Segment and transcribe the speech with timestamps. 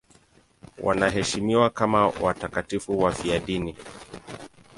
[0.77, 3.75] Wanaheshimiwa kama watakatifu wafiadini.